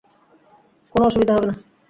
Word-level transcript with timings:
কোন 0.95 1.01
অসুবিধা 1.07 1.33
হবে 1.35 1.47
না! 1.47 1.53